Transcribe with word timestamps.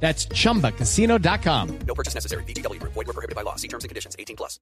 That's 0.00 0.28
chumbacasino.com. 0.28 1.68
No 1.86 1.94
purchase 1.94 2.14
necessary. 2.14 2.44
BGW. 2.44 2.80
Void 2.82 2.94
were 2.94 3.12
prohibited 3.12 3.34
by 3.34 3.42
law. 3.42 3.56
See 3.56 3.68
terms 3.68 3.84
and 3.84 3.88
conditions. 3.88 4.14
18 4.16 4.36
plus. 4.36 4.60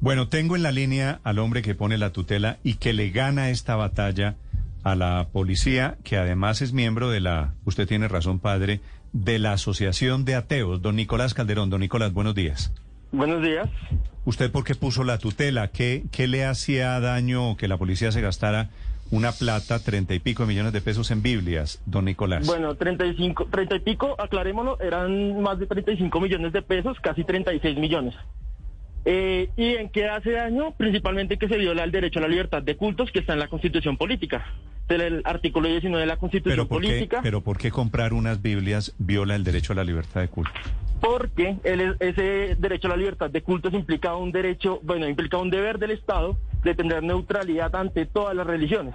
Bueno, 0.00 0.28
tengo 0.28 0.54
en 0.54 0.62
la 0.62 0.70
línea 0.70 1.20
al 1.24 1.38
hombre 1.38 1.62
que 1.62 1.74
pone 1.74 1.96
la 1.96 2.12
tutela 2.12 2.58
y 2.62 2.74
que 2.74 2.92
le 2.92 3.08
gana 3.08 3.48
esta 3.48 3.74
batalla 3.74 4.36
a 4.82 4.94
la 4.94 5.28
policía, 5.32 5.96
que 6.04 6.18
además 6.18 6.60
es 6.60 6.74
miembro 6.74 7.08
de 7.10 7.20
la, 7.20 7.54
usted 7.64 7.88
tiene 7.88 8.06
razón, 8.06 8.38
padre, 8.38 8.82
de 9.14 9.38
la 9.38 9.52
Asociación 9.52 10.26
de 10.26 10.34
Ateos, 10.34 10.82
don 10.82 10.96
Nicolás 10.96 11.32
Calderón. 11.32 11.70
Don 11.70 11.80
Nicolás, 11.80 12.12
buenos 12.12 12.34
días. 12.34 12.70
Buenos 13.12 13.42
días. 13.42 13.70
¿Usted 14.26 14.50
por 14.50 14.64
qué 14.64 14.74
puso 14.74 15.04
la 15.04 15.18
tutela? 15.18 15.68
¿Qué, 15.68 16.04
qué 16.10 16.26
le 16.26 16.44
hacía 16.44 17.00
daño 17.00 17.56
que 17.56 17.68
la 17.68 17.78
policía 17.78 18.12
se 18.12 18.20
gastara 18.20 18.70
una 19.10 19.32
plata, 19.32 19.78
treinta 19.78 20.14
y 20.14 20.18
pico 20.18 20.42
de 20.42 20.48
millones 20.48 20.72
de 20.72 20.80
pesos 20.80 21.10
en 21.10 21.22
Biblias, 21.22 21.80
don 21.86 22.04
Nicolás? 22.06 22.46
Bueno, 22.46 22.74
35, 22.74 23.46
30 23.50 23.76
y 23.76 23.80
pico, 23.80 24.14
aclarémoslo, 24.18 24.80
eran 24.80 25.40
más 25.42 25.58
de 25.58 25.66
35 25.66 26.20
millones 26.20 26.52
de 26.52 26.62
pesos, 26.62 26.98
casi 27.00 27.22
36 27.24 27.76
millones. 27.78 28.14
Eh, 29.06 29.50
¿Y 29.56 29.74
en 29.74 29.90
qué 29.90 30.08
hace 30.08 30.30
daño? 30.30 30.72
Principalmente 30.78 31.36
que 31.36 31.46
se 31.46 31.58
viola 31.58 31.84
el 31.84 31.90
derecho 31.90 32.20
a 32.20 32.22
la 32.22 32.28
libertad 32.28 32.62
de 32.62 32.74
cultos 32.76 33.10
que 33.12 33.18
está 33.18 33.34
en 33.34 33.38
la 33.38 33.48
Constitución 33.48 33.98
Política. 33.98 34.46
El 34.88 35.20
artículo 35.24 35.68
19 35.68 36.00
de 36.00 36.06
la 36.06 36.16
Constitución 36.16 36.52
¿Pero 36.56 36.68
por, 36.68 36.80
qué, 36.80 36.88
Política. 36.88 37.20
¿Pero 37.22 37.40
por 37.42 37.58
qué 37.58 37.70
comprar 37.70 38.14
unas 38.14 38.40
Biblias 38.40 38.94
viola 38.98 39.34
el 39.36 39.44
derecho 39.44 39.72
a 39.74 39.76
la 39.76 39.84
libertad 39.84 40.20
de 40.22 40.28
culto? 40.28 40.52
porque 41.00 41.56
el- 41.64 41.96
ese 42.00 42.56
derecho 42.58 42.86
a 42.86 42.92
la 42.92 42.96
libertad 42.96 43.28
de 43.28 43.42
cultos 43.42 43.74
implica 43.74 44.16
un 44.16 44.32
derecho, 44.32 44.80
bueno, 44.82 45.06
implica 45.06 45.36
un 45.36 45.50
deber 45.50 45.78
del 45.78 45.90
Estado 45.90 46.38
de 46.64 46.74
tener 46.74 47.02
neutralidad 47.02 47.74
ante 47.76 48.06
todas 48.06 48.34
las 48.34 48.46
religiones. 48.46 48.94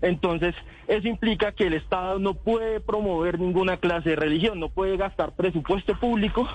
Entonces, 0.00 0.54
eso 0.86 1.08
implica 1.08 1.52
que 1.52 1.66
el 1.66 1.74
Estado 1.74 2.18
no 2.18 2.34
puede 2.34 2.80
promover 2.80 3.40
ninguna 3.40 3.78
clase 3.78 4.10
de 4.10 4.16
religión, 4.16 4.60
no 4.60 4.68
puede 4.68 4.96
gastar 4.96 5.34
presupuesto 5.34 5.98
público 5.98 6.48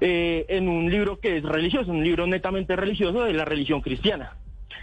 eh, 0.00 0.46
en 0.48 0.68
un 0.68 0.90
libro 0.90 1.18
que 1.18 1.38
es 1.38 1.42
religioso, 1.42 1.90
un 1.90 2.04
libro 2.04 2.26
netamente 2.26 2.76
religioso 2.76 3.24
de 3.24 3.32
la 3.32 3.44
religión 3.44 3.80
cristiana. 3.80 4.36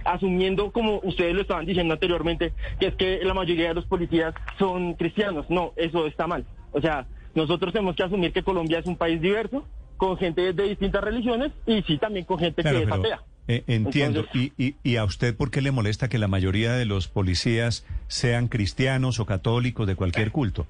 Asumiendo, 0.04 0.72
como 0.72 1.00
ustedes 1.04 1.34
lo 1.34 1.42
estaban 1.42 1.66
diciendo 1.66 1.94
anteriormente, 1.94 2.52
que 2.78 2.88
es 2.88 2.96
que 2.96 3.22
la 3.24 3.34
mayoría 3.34 3.70
de 3.70 3.76
los 3.76 3.86
policías 3.86 4.34
son 4.60 4.96
cristianos. 4.96 5.46
No, 5.50 5.72
eso 5.78 6.06
está 6.08 6.28
mal. 6.28 6.46
O 6.74 6.82
sea, 6.82 7.06
nosotros 7.36 7.72
tenemos 7.72 7.96
que 7.96 8.04
asumir 8.04 8.34
que 8.34 8.44
Colombia 8.44 8.80
es 8.80 8.86
un 8.86 8.98
país 8.98 9.22
diverso, 9.22 9.66
con 9.96 10.18
gente 10.18 10.52
de 10.52 10.64
distintas 10.64 11.02
religiones 11.02 11.54
y 11.66 11.82
sí 11.84 11.98
también 11.98 12.26
con 12.26 12.38
gente 12.38 12.62
Claro, 12.62 12.80
que 12.80 12.84
es 12.84 12.92
atea. 12.92 13.22
Eh, 13.48 13.64
entiendo. 13.68 14.22
Entonces- 14.22 14.52
¿Y, 14.58 14.64
y, 14.66 14.76
y 14.84 14.96
a 14.98 15.04
usted 15.04 15.36
por 15.36 15.52
qué 15.52 15.62
le 15.62 15.72
molesta 15.72 16.08
que 16.10 16.18
la 16.18 16.28
mayoría 16.28 16.74
de 16.74 16.86
los 16.86 17.08
policías 17.08 17.86
sean 18.08 18.48
cristianos 18.48 19.20
o 19.20 19.26
católicos 19.26 19.86
de 19.88 19.96
cualquier 19.96 20.32
culto? 20.32 20.66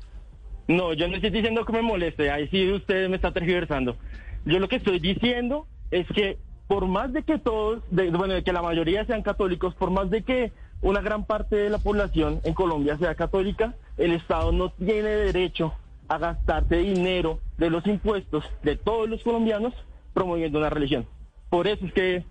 No, 0.67 0.93
yo 0.93 1.07
no 1.07 1.15
estoy 1.15 1.29
diciendo 1.29 1.65
que 1.65 1.73
me 1.73 1.81
moleste, 1.81 2.31
ahí 2.31 2.47
sí 2.49 2.71
usted 2.71 3.09
me 3.09 3.17
está 3.17 3.31
tergiversando. 3.31 3.97
Yo 4.45 4.59
lo 4.59 4.67
que 4.69 4.77
estoy 4.77 4.99
diciendo 4.99 5.67
es 5.91 6.07
que 6.07 6.37
por 6.67 6.87
más 6.87 7.11
de 7.13 7.23
que 7.23 7.37
todos, 7.37 7.83
de- 7.91 8.09
bueno, 8.09 8.33
de 8.33 8.43
que 8.43 8.53
la 8.53 8.61
mayoría 8.61 9.05
sean 9.05 9.21
católicos, 9.23 9.75
por 9.75 9.91
más 9.91 10.09
de 10.09 10.23
que 10.23 10.51
una 10.81 11.01
gran 11.01 11.25
parte 11.25 11.55
de 11.57 11.69
la 11.69 11.77
población 11.77 12.39
en 12.43 12.53
Colombia 12.53 12.97
sea 12.97 13.15
católica, 13.15 13.75
el 13.97 14.13
Estado 14.13 14.51
no 14.51 14.69
tiene 14.71 15.09
derecho 15.09 15.73
a 16.07 16.17
gastarse 16.17 16.77
dinero 16.77 17.39
de 17.57 17.69
los 17.69 17.85
impuestos 17.85 18.43
de 18.63 18.75
todos 18.77 19.09
los 19.09 19.21
colombianos 19.23 19.73
promoviendo 20.13 20.59
una 20.59 20.69
religión. 20.69 21.05
Por 21.49 21.67
eso 21.67 21.85
es 21.85 21.93
que 21.93 22.23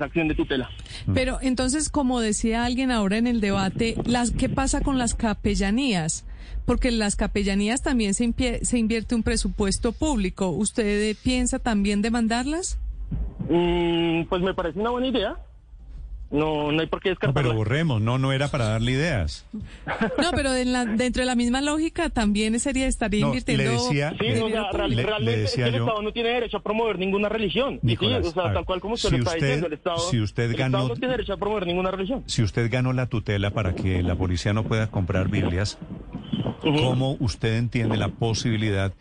acción 0.00 0.28
de 0.28 0.34
tutela. 0.34 0.70
Pero 1.12 1.38
entonces, 1.40 1.88
como 1.88 2.20
decía 2.20 2.64
alguien 2.64 2.90
ahora 2.90 3.16
en 3.16 3.26
el 3.26 3.40
debate, 3.40 3.96
las, 4.04 4.30
¿qué 4.30 4.48
pasa 4.48 4.80
con 4.80 4.98
las 4.98 5.14
capellanías? 5.14 6.24
Porque 6.64 6.88
en 6.88 6.98
las 6.98 7.16
capellanías 7.16 7.82
también 7.82 8.14
se, 8.14 8.32
se 8.64 8.78
invierte 8.78 9.14
un 9.14 9.22
presupuesto 9.22 9.92
público. 9.92 10.48
¿Usted 10.48 11.16
piensa 11.22 11.58
también 11.58 12.02
demandarlas? 12.02 12.78
Mm, 13.48 14.24
pues 14.28 14.42
me 14.42 14.54
parece 14.54 14.80
una 14.80 14.90
buena 14.90 15.08
idea. 15.08 15.36
No, 16.34 16.72
no 16.72 16.80
hay 16.80 16.86
por 16.88 17.00
qué 17.00 17.10
No, 17.10 17.12
descartarla. 17.12 17.48
pero 17.50 17.56
borremos, 17.56 18.00
no, 18.02 18.18
no 18.18 18.32
era 18.32 18.48
para 18.48 18.64
darle 18.70 18.92
ideas. 18.92 19.46
No, 19.86 20.30
pero 20.34 20.54
en 20.54 20.72
la- 20.72 20.84
dentro 20.84 21.20
de 21.22 21.26
la 21.26 21.34
misma 21.36 21.60
lógica 21.60 22.10
también 22.10 22.58
sería 22.58 22.86
estaría 22.88 23.20
No, 23.20 23.28
invirtiendo. 23.28 23.62
le 23.64 23.70
decía- 23.70 24.10
Sí, 24.18 24.24
Le- 24.26 24.38
no, 24.40 24.46
o 24.46 24.48
sea, 24.50 24.72
real- 24.72 24.90
le- 24.90 24.96
le 24.96 25.02
realmente 25.04 25.40
decía 25.42 25.64
es 25.66 25.70
que 25.70 25.76
el 25.76 25.82
yo- 25.82 25.84
Estado 25.86 26.02
no 26.02 26.12
tiene 26.12 26.28
derecho 26.30 26.56
a 26.56 26.62
promover 26.62 26.98
ninguna 26.98 27.28
religión. 27.28 27.78
Nicolás, 27.82 28.22
sí, 28.24 28.28
o 28.30 28.32
sea, 28.32 28.42
ver, 28.44 28.54
tal 28.54 28.64
cual 28.64 28.80
como 28.80 28.94
usted 28.94 29.08
si 29.10 29.16
lo 29.16 29.22
está 29.22 29.30
usted- 29.30 29.46
diciendo, 29.46 29.66
el 29.68 29.72
Estado, 29.74 29.98
si 30.10 30.20
usted 30.20 30.50
el 30.50 30.56
ganó- 30.56 30.78
Estado 30.78 30.88
no 30.88 30.94
tiene 30.96 31.12
derecho 31.12 31.32
a 31.34 31.36
promover 31.36 31.66
ninguna 31.66 31.90
religión. 31.92 32.22
Si 32.26 32.42
usted 32.42 32.70
ganó 32.70 32.92
la 32.92 33.06
tutela 33.06 33.50
para 33.50 33.74
que 33.76 34.02
la 34.02 34.16
policía 34.16 34.52
no 34.52 34.64
pueda 34.64 34.88
comprar 34.88 35.28
Biblias, 35.28 35.78
¿cómo 36.62 37.16
usted 37.20 37.56
entiende 37.58 37.96
la 37.96 38.08
posibilidad 38.08 38.92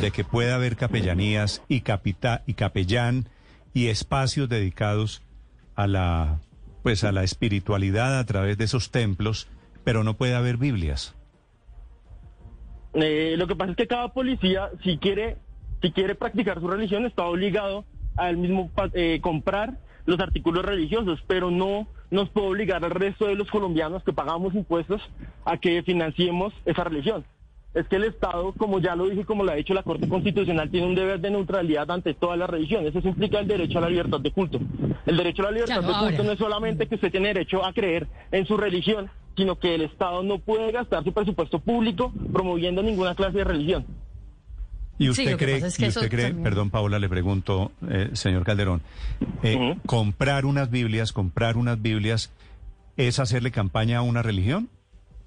de 0.00 0.10
que 0.10 0.24
pueda 0.24 0.56
haber 0.56 0.76
capellanías 0.76 1.62
y, 1.68 1.80
capita 1.80 2.42
y 2.46 2.54
capellán 2.54 3.28
y 3.74 3.86
espacios 3.86 4.48
dedicados 4.48 5.22
a 5.74 5.86
la 5.86 6.40
pues 6.82 7.04
a 7.04 7.12
la 7.12 7.22
espiritualidad 7.22 8.18
a 8.18 8.26
través 8.26 8.58
de 8.58 8.64
esos 8.64 8.90
templos, 8.90 9.48
pero 9.84 10.04
no 10.04 10.14
puede 10.14 10.34
haber 10.34 10.56
Biblias? 10.56 11.14
Eh, 12.94 13.34
lo 13.38 13.46
que 13.46 13.56
pasa 13.56 13.70
es 13.72 13.76
que 13.76 13.86
cada 13.86 14.12
policía, 14.12 14.70
si 14.84 14.98
quiere, 14.98 15.38
si 15.80 15.92
quiere 15.92 16.14
practicar 16.14 16.60
su 16.60 16.68
religión, 16.68 17.06
está 17.06 17.24
obligado 17.24 17.84
a 18.16 18.28
él 18.28 18.36
mismo 18.36 18.70
eh, 18.92 19.20
comprar 19.22 19.78
los 20.04 20.20
artículos 20.20 20.64
religiosos, 20.64 21.22
pero 21.26 21.50
no 21.50 21.88
nos 22.10 22.28
puede 22.28 22.48
obligar 22.48 22.84
al 22.84 22.90
resto 22.90 23.26
de 23.26 23.36
los 23.36 23.50
colombianos 23.50 24.02
que 24.04 24.12
pagamos 24.12 24.54
impuestos 24.54 25.00
a 25.44 25.56
que 25.56 25.82
financiemos 25.82 26.52
esa 26.66 26.84
religión. 26.84 27.24
Es 27.74 27.88
que 27.88 27.96
el 27.96 28.04
Estado, 28.04 28.52
como 28.52 28.80
ya 28.80 28.94
lo 28.94 29.08
dije, 29.08 29.22
y 29.22 29.24
como 29.24 29.44
lo 29.44 29.52
ha 29.52 29.54
dicho 29.54 29.72
la 29.72 29.82
Corte 29.82 30.06
Constitucional, 30.06 30.70
tiene 30.70 30.86
un 30.86 30.94
deber 30.94 31.20
de 31.20 31.30
neutralidad 31.30 31.90
ante 31.90 32.12
todas 32.12 32.38
las 32.38 32.50
religiones. 32.50 32.94
Eso 32.94 33.08
implica 33.08 33.38
el 33.40 33.48
derecho 33.48 33.78
a 33.78 33.80
la 33.82 33.88
libertad 33.88 34.20
de 34.20 34.30
culto. 34.30 34.60
El 35.06 35.16
derecho 35.16 35.40
a 35.42 35.46
la 35.46 35.50
libertad 35.52 35.76
Claro, 35.78 35.88
de 35.88 35.92
culto 36.00 36.04
ahora. 36.16 36.24
no 36.24 36.32
es 36.32 36.38
solamente 36.38 36.86
que 36.86 36.96
usted 36.96 37.10
tiene 37.10 37.28
derecho 37.28 37.64
a 37.64 37.72
creer 37.72 38.06
en 38.30 38.44
su 38.46 38.58
religión, 38.58 39.08
sino 39.36 39.58
que 39.58 39.74
el 39.74 39.80
Estado 39.82 40.22
no 40.22 40.38
puede 40.38 40.70
gastar 40.70 41.02
su 41.02 41.12
presupuesto 41.14 41.60
público 41.60 42.12
promoviendo 42.32 42.82
ninguna 42.82 43.14
clase 43.14 43.38
de 43.38 43.44
religión. 43.44 43.86
¿Y 44.98 45.08
usted 45.08 45.38
cree, 45.38 45.56
es 45.56 45.76
que 45.78 45.86
y 45.86 45.88
usted 45.88 46.10
cree 46.10 46.26
también- 46.26 46.44
perdón 46.44 46.68
Paula, 46.70 46.98
le 46.98 47.08
pregunto, 47.08 47.72
eh, 47.88 48.10
señor 48.12 48.44
Calderón, 48.44 48.82
eh, 49.42 49.76
comprar 49.86 50.44
unas 50.44 50.70
Biblias, 50.70 51.12
comprar 51.14 51.56
unas 51.56 51.80
Biblias, 51.80 52.30
¿es 52.98 53.18
hacerle 53.18 53.50
campaña 53.50 53.98
a 53.98 54.02
una 54.02 54.22
religión? 54.22 54.68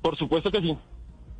Por 0.04 0.16
supuesto 0.16 0.52
que 0.52 0.62
sí. 0.62 0.78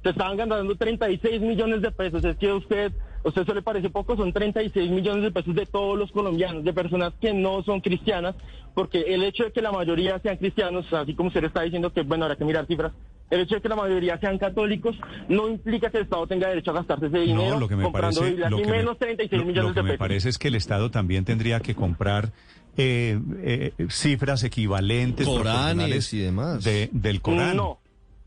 Se 0.06 0.12
estaban 0.12 0.38
ganando 0.38 0.76
36 0.76 1.42
millones 1.42 1.82
de 1.82 1.90
pesos. 1.90 2.24
Es 2.24 2.38
que 2.38 2.48
a 2.50 2.54
usted, 2.56 2.92
a 3.24 3.28
usted 3.28 3.42
eso 3.42 3.56
le 3.56 3.64
parece 3.64 3.90
poco, 3.90 4.16
son 4.16 4.32
36 4.32 4.92
millones 4.92 5.24
de 5.24 5.32
pesos 5.32 5.56
de 5.56 5.66
todos 5.66 5.98
los 5.98 6.12
colombianos, 6.12 6.64
de 6.64 6.74
personas 6.74 7.12
que 7.20 7.34
no 7.34 7.64
son 7.64 7.82
cristianas, 7.82 8.36
porque 8.76 9.00
el 9.02 9.24
hecho 9.24 9.46
de 9.46 9.52
que 9.52 9.64
la 9.64 9.72
mayoría 9.72 10.20
sean 10.20 10.38
cristianos, 10.38 10.94
así 10.94 11.16
como 11.16 11.30
usted 11.30 11.44
está 11.44 11.64
diciendo 11.64 11.92
que, 11.92 12.04
bueno, 12.04 12.26
habrá 12.26 12.36
que 12.36 12.46
mirar 12.46 12.68
cifras, 12.68 12.92
el 13.32 13.40
hecho 13.40 13.56
de 13.56 13.62
que 13.62 13.70
la 13.70 13.76
mayoría 13.78 14.20
sean 14.20 14.38
católicos 14.38 14.96
no 15.28 15.50
implica 15.50 15.90
que 15.90 15.98
el 15.98 16.04
Estado 16.04 16.28
tenga 16.28 16.50
derecho 16.50 16.70
a 16.70 16.76
gastarse 16.76 17.08
ese 17.08 17.18
dinero 17.22 17.56
No, 17.56 17.60
lo 17.62 17.68
que 17.68 17.76
me 17.76 17.82
comprando 17.84 18.22
parece, 18.22 18.48
lo 18.48 18.60
me- 18.60 18.68
menos 18.68 19.00
36 19.00 19.42
lo- 19.42 19.48
millones 19.48 19.70
lo 19.70 19.74
que 19.74 19.80
de 19.80 19.84
me 19.84 19.90
pesos. 19.94 20.00
parece 20.00 20.30
es 20.30 20.38
que 20.38 20.50
el 20.50 20.56
Estado 20.56 20.92
también 20.92 21.26
tendría 21.26 21.62
que 21.62 21.74
comprar 21.74 22.32
eh, 22.78 23.18
eh, 23.42 23.72
cifras 23.90 24.44
equivalentes 24.44 25.26
Coranes 25.26 26.14
y 26.14 26.20
demás. 26.20 26.64
de- 26.64 26.90
del 26.92 27.22
Corán. 27.22 27.58
No, 27.58 27.80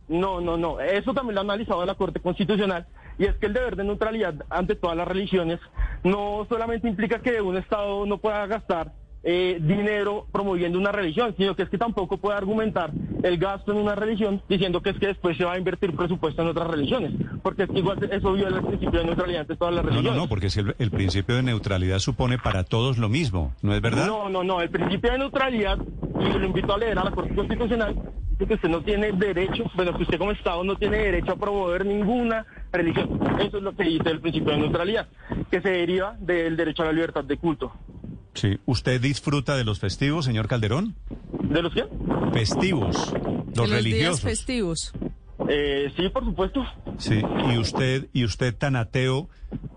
no, 0.09 0.41
no, 0.41 0.57
no. 0.57 0.81
Eso 0.81 1.13
también 1.15 1.35
lo 1.35 1.41
ha 1.41 1.45
analizado 1.45 1.85
la 1.85 1.95
Corte 1.95 2.21
Constitucional. 2.21 2.87
Y 3.19 3.25
es 3.25 3.35
que 3.37 3.47
el 3.47 3.53
deber 3.53 3.77
de 3.77 3.85
neutralidad 3.85 4.35
ante 4.49 4.75
todas 4.77 4.97
las 4.97 5.09
religiones 5.09 5.59
no 6.05 6.47
solamente 6.49 6.89
implica 6.89 7.19
que 7.21 7.41
un 7.41 7.57
Estado 7.57 8.07
no 8.07 8.19
pueda 8.19 8.47
gastar 8.47 8.93
eh, 9.25 9.59
dinero 9.61 10.27
promoviendo 10.31 10.79
una 10.79 10.93
religión, 10.93 11.35
sino 11.37 11.57
que 11.57 11.65
es 11.65 11.69
que 11.69 11.77
tampoco 11.77 12.19
puede 12.19 12.37
argumentar 12.39 12.93
el 13.25 13.37
gasto 13.37 13.73
en 13.73 13.79
una 13.79 13.97
religión 13.97 14.41
diciendo 14.49 14.81
que 14.81 14.91
es 14.91 14.99
que 14.99 15.09
después 15.09 15.37
se 15.37 15.45
va 15.45 15.55
a 15.55 15.59
invertir 15.59 15.95
presupuesto 15.97 16.41
en 16.43 16.49
otras 16.49 16.69
religiones. 16.69 17.13
Porque 17.43 17.65
es 17.65 17.69
que 17.69 17.79
igual 17.81 17.99
eso 18.11 18.33
viola 18.33 18.59
el 18.59 18.65
principio 18.65 19.01
de 19.01 19.07
neutralidad 19.07 19.41
ante 19.41 19.57
todas 19.57 19.75
las 19.75 19.83
No, 19.85 19.91
religiones. 19.91 20.17
no, 20.17 20.23
no, 20.23 20.29
porque 20.29 20.49
si 20.51 20.61
el, 20.61 20.77
el 20.79 20.91
principio 20.93 21.35
de 21.35 21.43
neutralidad 21.43 21.99
supone 21.99 22.39
para 22.39 22.63
todos 22.63 22.97
lo 22.99 23.09
mismo, 23.09 23.53
¿no 23.63 23.75
es 23.75 23.81
verdad? 23.83 24.07
No, 24.07 24.29
no, 24.29 24.45
no. 24.45 24.61
El 24.63 24.71
principio 24.71 25.11
de 25.11 25.19
neutralidad, 25.19 25.77
y 26.21 26.39
lo 26.39 26.47
invito 26.47 26.73
a 26.73 26.79
leer 26.79 26.97
a 27.01 27.05
la 27.05 27.11
Corte 27.11 27.35
Constitucional, 27.35 27.97
que 28.47 28.55
usted 28.55 28.69
no 28.69 28.83
tiene 28.83 29.13
derecho, 29.13 29.65
bueno, 29.75 29.97
que 29.97 30.03
usted 30.05 30.19
como 30.19 30.31
Estado 30.33 30.63
no 30.65 30.77
tiene 30.77 30.99
derecho 30.99 31.33
a 31.33 31.37
promover 31.37 31.85
ninguna 31.85 32.47
religión. 32.73 33.19
Eso 33.41 33.59
es 33.59 33.63
lo 33.63 33.75
que 33.75 33.85
dice 33.85 34.11
el 34.11 34.21
principio 34.21 34.53
de 34.53 34.59
neutralidad, 34.59 35.09
que 35.51 35.61
se 35.61 35.69
deriva 35.71 36.17
del 36.21 36.57
derecho 36.57 36.83
a 36.83 36.87
la 36.87 36.93
libertad 36.93 37.25
de 37.25 37.37
culto. 37.37 37.73
Sí. 38.35 38.59
¿Usted 38.67 39.01
disfruta 39.01 39.57
de 39.57 39.65
los 39.65 39.81
festivos, 39.81 40.25
señor 40.25 40.47
Calderón? 40.47 40.95
¿De 41.43 41.61
los 41.63 41.73
qué? 41.75 41.85
Festivos, 42.33 43.13
De 43.13 43.21
los 43.57 43.69
días 43.69 43.71
religiosos. 43.83 44.21
festivos. 44.21 44.93
Eh, 45.49 45.93
sí, 45.97 46.09
por 46.11 46.25
supuesto. 46.25 46.65
Sí. 46.99 47.21
Y 47.53 47.59
usted, 47.59 48.07
y 48.13 48.25
usted 48.25 48.55
tan 48.55 48.77
ateo, 48.77 49.29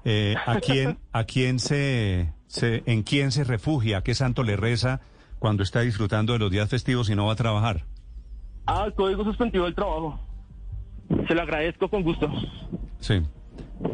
eh, 0.06 0.36
¿a 0.46 0.60
quién, 0.60 0.98
a 1.12 1.24
quién 1.24 1.60
se, 1.60 2.32
se, 2.48 2.84
en 2.86 3.04
quién 3.04 3.32
se 3.32 3.44
refugia? 3.44 4.00
¿A 4.00 4.04
qué 4.04 4.14
santo 4.14 4.44
le 4.44 4.56
reza 4.58 5.02
cuando 5.40 5.64
está 5.64 5.82
disfrutando 5.82 6.34
de 6.34 6.40
los 6.40 6.52
días 6.52 6.70
festivos 6.70 7.10
y 7.10 7.16
no 7.16 7.26
va 7.28 7.34
a 7.34 7.38
trabajar? 7.38 7.86
Ah, 8.66 8.86
el 8.88 8.94
código 8.94 9.24
suspendivo 9.24 9.66
del 9.66 9.76
trabajo. 9.76 10.20
Se 11.28 11.34
lo 11.36 11.42
agradezco 11.42 11.90
con 11.90 12.04
gusto. 12.04 12.30
Sí. 13.00 13.22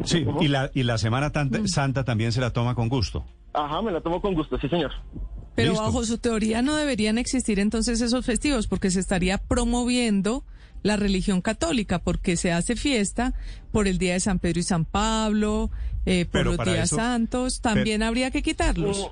Sí. 0.04 0.26
Y 0.40 0.48
la, 0.48 0.70
y 0.74 0.82
la 0.82 0.98
Semana 0.98 1.30
Tanta- 1.30 1.66
Santa 1.66 2.04
también 2.04 2.32
se 2.32 2.40
la 2.40 2.52
toma 2.52 2.74
con 2.74 2.88
gusto. 2.88 3.24
Ajá, 3.54 3.80
me 3.82 3.90
la 3.90 4.00
tomo 4.00 4.20
con 4.20 4.34
gusto, 4.34 4.58
sí, 4.60 4.68
señor. 4.68 4.92
Pero 5.54 5.70
Listo. 5.72 5.84
bajo 5.84 6.04
su 6.04 6.18
teoría 6.18 6.62
no 6.62 6.76
deberían 6.76 7.18
existir 7.18 7.58
entonces 7.58 8.00
esos 8.00 8.24
festivos 8.24 8.68
porque 8.68 8.90
se 8.90 9.00
estaría 9.00 9.38
promoviendo 9.38 10.44
la 10.84 10.96
religión 10.96 11.40
católica 11.40 11.98
porque 11.98 12.36
se 12.36 12.52
hace 12.52 12.76
fiesta 12.76 13.34
por 13.72 13.88
el 13.88 13.98
día 13.98 14.12
de 14.12 14.20
San 14.20 14.38
Pedro 14.38 14.60
y 14.60 14.62
San 14.62 14.84
Pablo, 14.84 15.70
eh, 16.06 16.24
por 16.26 16.32
Pero 16.32 16.52
los 16.56 16.64
días 16.64 16.84
eso- 16.84 16.96
santos, 16.96 17.60
también 17.60 18.04
habría 18.04 18.30
que 18.30 18.42
quitarlos. 18.42 19.10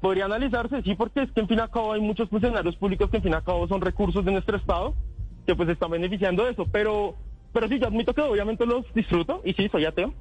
Podría 0.00 0.26
analizarse, 0.26 0.82
sí, 0.82 0.94
porque 0.94 1.22
es 1.22 1.32
que 1.32 1.40
en 1.40 1.48
fin 1.48 1.58
y 1.58 1.60
al 1.60 1.70
cabo 1.70 1.92
hay 1.92 2.00
muchos 2.00 2.28
funcionarios 2.28 2.76
públicos 2.76 3.10
que 3.10 3.16
en 3.16 3.22
fin 3.24 3.32
y 3.32 3.34
al 3.34 3.44
cabo 3.44 3.66
son 3.66 3.80
recursos 3.80 4.24
de 4.24 4.32
nuestro 4.32 4.56
Estado 4.56 4.94
que 5.48 5.56
pues 5.56 5.68
están 5.70 5.90
beneficiando 5.90 6.44
de 6.44 6.52
eso. 6.52 6.66
Pero, 6.70 7.16
pero 7.52 7.66
sí, 7.68 7.78
yo 7.80 7.86
admito 7.86 8.14
que 8.14 8.20
obviamente 8.20 8.66
los 8.66 8.84
disfruto 8.94 9.40
y 9.44 9.54
sí, 9.54 9.68
soy 9.72 9.86
ateo, 9.86 10.14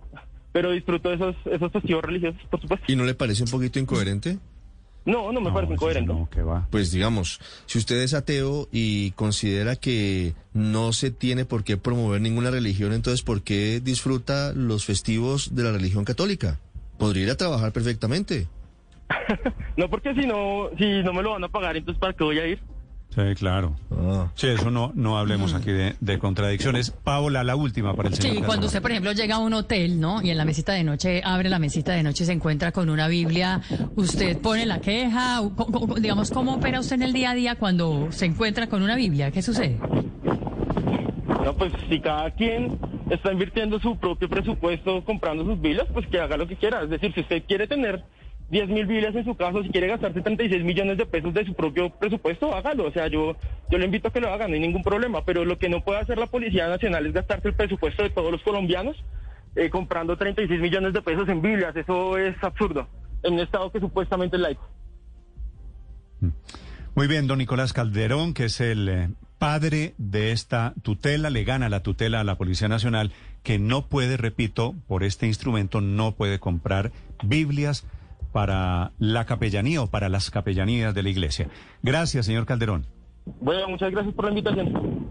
pero 0.53 0.71
disfruto 0.71 1.09
de 1.09 1.15
esos, 1.15 1.35
esos 1.45 1.71
festivos 1.71 2.03
religiosos, 2.03 2.41
por 2.49 2.61
supuesto. 2.61 2.85
¿Y 2.91 2.95
no 2.95 3.03
le 3.03 3.13
parece 3.13 3.43
un 3.43 3.51
poquito 3.51 3.77
incoherente? 3.77 4.39
No, 5.05 5.31
no 5.31 5.39
me 5.39 5.51
parece 5.51 5.73
incoherente. 5.73 6.13
No, 6.13 6.29
que 6.29 6.41
va. 6.41 6.67
Pues 6.71 6.91
digamos, 6.91 7.39
si 7.65 7.77
usted 7.77 8.01
es 8.01 8.13
ateo 8.13 8.67
y 8.71 9.11
considera 9.11 9.75
que 9.75 10.33
no 10.53 10.91
se 10.93 11.11
tiene 11.11 11.45
por 11.45 11.63
qué 11.63 11.77
promover 11.77 12.19
ninguna 12.19 12.49
religión, 12.49 12.93
entonces 12.93 13.21
¿por 13.21 13.41
qué 13.41 13.79
disfruta 13.81 14.53
los 14.53 14.85
festivos 14.85 15.55
de 15.55 15.63
la 15.63 15.71
religión 15.71 16.03
católica? 16.03 16.59
Podría 16.97 17.23
ir 17.23 17.31
a 17.31 17.37
trabajar 17.37 17.71
perfectamente. 17.71 18.47
No, 19.77 19.89
porque 19.89 20.13
si 20.15 20.25
no, 20.25 20.69
si 20.77 21.03
no 21.03 21.13
me 21.13 21.21
lo 21.21 21.31
van 21.31 21.43
a 21.43 21.49
pagar, 21.49 21.77
entonces 21.77 21.99
¿para 21.99 22.13
qué 22.13 22.23
voy 22.23 22.39
a 22.39 22.47
ir? 22.47 22.59
Sí, 23.09 23.21
claro. 23.35 23.75
Ah. 23.91 24.27
Sí, 24.35 24.47
eso 24.47 24.69
no, 24.69 24.91
no 24.93 25.17
hablemos 25.17 25.53
aquí 25.53 25.71
de, 25.71 25.95
de 25.99 26.19
contradicciones. 26.19 26.91
Paola, 26.91 27.43
la 27.43 27.55
última 27.55 27.95
para 27.95 28.09
el 28.09 28.15
señor. 28.15 28.35
Sí, 28.35 28.43
cuando 28.43 28.67
usted, 28.67 28.81
por 28.81 28.91
ejemplo, 28.91 29.11
llega 29.11 29.35
a 29.35 29.39
un 29.39 29.53
hotel, 29.53 29.99
¿no? 29.99 30.21
Y 30.21 30.29
en 30.29 30.37
la 30.37 30.45
mesita 30.45 30.73
de 30.73 30.83
noche, 30.83 31.21
abre 31.23 31.49
la 31.49 31.57
mesita 31.57 31.93
de 31.93 32.03
noche 32.03 32.23
y 32.23 32.27
se 32.27 32.33
encuentra 32.33 32.71
con 32.71 32.89
una 32.89 33.07
Biblia, 33.07 33.61
usted 33.95 34.37
pone 34.39 34.65
la 34.65 34.81
queja, 34.81 35.41
digamos, 35.99 36.29
¿cómo 36.29 36.55
opera 36.55 36.79
usted 36.79 36.97
en 36.97 37.03
el 37.03 37.13
día 37.13 37.31
a 37.31 37.35
día 37.35 37.55
cuando 37.55 38.11
se 38.11 38.25
encuentra 38.25 38.67
con 38.67 38.83
una 38.83 38.95
Biblia? 38.95 39.31
¿Qué 39.31 39.41
sucede? 39.41 39.79
No, 41.43 41.55
pues 41.55 41.71
si 41.89 41.99
cada 42.01 42.29
quien 42.31 42.77
está 43.09 43.31
invirtiendo 43.31 43.79
su 43.79 43.97
propio 43.97 44.27
presupuesto 44.29 45.03
comprando 45.05 45.45
sus 45.45 45.59
Biblias, 45.59 45.87
pues 45.93 46.05
que 46.07 46.19
haga 46.19 46.37
lo 46.37 46.47
que 46.47 46.57
quiera. 46.57 46.83
Es 46.83 46.89
decir, 46.89 47.13
si 47.13 47.21
usted 47.21 47.41
quiere 47.47 47.67
tener 47.67 48.03
10 48.49 48.69
mil 48.69 48.85
Biblias 48.85 49.13
en 49.15 49.25
su 49.25 49.35
casa, 49.35 49.61
si 49.61 49.69
quiere 49.69 49.87
gastarse 49.87 50.21
36 50.21 50.63
millones 50.63 50.97
de 50.97 51.05
pesos 51.05 51.33
de 51.33 51.45
su 51.45 51.53
propio 51.53 51.89
presupuesto, 51.89 52.55
hágalo. 52.55 52.85
O 52.85 52.91
sea, 52.91 53.07
yo, 53.07 53.35
yo 53.69 53.77
le 53.77 53.85
invito 53.85 54.07
a 54.07 54.13
que 54.13 54.21
lo 54.21 54.31
hagan, 54.31 54.49
no 54.49 54.55
hay 54.55 54.61
ningún 54.61 54.83
problema. 54.83 55.25
Pero 55.25 55.43
lo 55.43 55.57
que 55.57 55.69
no 55.69 55.83
puede 55.83 55.99
hacer 55.99 56.17
la 56.17 56.27
Policía 56.27 56.69
Nacional 56.69 57.05
es 57.05 57.13
gastarse 57.13 57.49
el 57.49 57.55
presupuesto 57.55 58.03
de 58.03 58.09
todos 58.09 58.31
los 58.31 58.41
colombianos 58.43 58.95
eh, 59.57 59.69
comprando 59.69 60.15
36 60.15 60.61
millones 60.61 60.93
de 60.93 61.01
pesos 61.01 61.27
en 61.29 61.41
Biblias. 61.41 61.75
Eso 61.75 62.17
es 62.17 62.35
absurdo 62.41 62.87
en 63.23 63.33
un 63.33 63.39
Estado 63.39 63.71
que 63.71 63.79
supuestamente 63.79 64.37
es 64.37 64.41
laico. 64.41 64.69
Muy 66.95 67.07
bien, 67.07 67.27
don 67.27 67.39
Nicolás 67.39 67.73
Calderón, 67.73 68.33
que 68.33 68.45
es 68.45 68.61
el 68.61 68.89
eh, 68.89 69.09
padre 69.39 69.93
de 69.97 70.31
esta 70.31 70.73
tutela, 70.83 71.29
le 71.29 71.43
gana 71.43 71.69
la 71.69 71.81
tutela 71.81 72.21
a 72.21 72.23
la 72.23 72.37
Policía 72.37 72.67
Nacional, 72.67 73.11
que 73.43 73.59
no 73.59 73.87
puede, 73.87 74.17
repito, 74.17 74.75
por 74.87 75.03
este 75.03 75.27
instrumento 75.27 75.81
no 75.81 76.13
puede 76.13 76.39
comprar 76.39 76.91
Biblias 77.23 77.85
para 78.37 78.91
la 78.99 79.25
capellanía 79.25 79.81
o 79.81 79.87
para 79.87 80.09
las 80.09 80.29
capellanías 80.29 80.93
de 80.93 81.01
la 81.01 81.09
iglesia. 81.09 81.47
Gracias, 81.81 82.27
señor 82.27 82.45
Calderón. 82.45 82.85
Bueno, 83.41 83.67
muchas 83.67 83.89
gracias 83.89 84.13
por 84.13 84.25
la 84.25 84.29
invitación. 84.29 85.07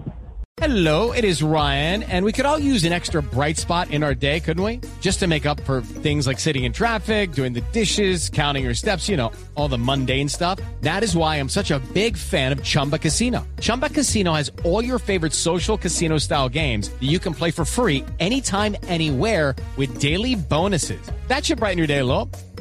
Hello, 0.59 1.11
it 1.13 1.25
is 1.25 1.43
Ryan, 1.43 2.05
and 2.05 2.25
we 2.25 2.33
could 2.33 2.47
all 2.47 2.59
use 2.59 2.85
an 2.85 2.93
extra 2.93 3.21
bright 3.21 3.59
spot 3.59 3.91
in 3.91 4.05
our 4.05 4.15
day, 4.15 4.39
couldn't 4.39 4.63
we? 4.63 4.81
Just 5.01 5.19
to 5.19 5.27
make 5.27 5.45
up 5.45 5.61
for 5.63 5.83
things 5.83 6.25
like 6.25 6.39
sitting 6.39 6.63
in 6.63 6.73
traffic, 6.73 7.33
doing 7.33 7.53
the 7.53 7.63
dishes, 7.73 8.31
counting 8.31 8.65
your 8.65 8.75
steps, 8.75 9.09
you 9.09 9.17
know, 9.17 9.33
all 9.57 9.67
the 9.67 9.77
mundane 9.77 10.29
stuff. 10.29 10.61
That 10.83 11.03
is 11.03 11.17
why 11.17 11.41
I'm 11.41 11.49
such 11.49 11.73
a 11.73 11.81
big 11.95 12.17
fan 12.17 12.53
of 12.53 12.63
Chumba 12.63 12.99
Casino. 12.99 13.45
Chumba 13.61 13.89
Casino 13.89 14.35
has 14.35 14.53
all 14.63 14.85
your 14.85 15.01
favorite 15.01 15.33
social 15.33 15.77
casino 15.77 16.19
style 16.19 16.49
games 16.49 16.91
that 16.91 17.09
you 17.09 17.19
can 17.19 17.35
play 17.35 17.51
for 17.51 17.65
free 17.65 18.05
anytime, 18.21 18.77
anywhere 18.87 19.57
with 19.77 19.99
daily 20.01 20.37
bonuses. 20.37 21.03
That 21.27 21.45
should 21.45 21.59
brighten 21.59 21.79
your 21.79 21.89
day 21.89 21.99
a 21.99 22.05
little. 22.05 22.31